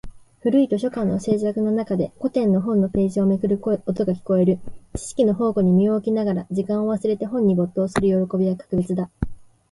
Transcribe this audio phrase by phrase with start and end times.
[0.41, 4.59] 古い図書館の静寂の中で、古典の本のページをめくる音が聞こえる。
[4.95, 9.11] 知識の宝庫に身を置きながら、時間を忘れて本に没頭する喜びは格別だ。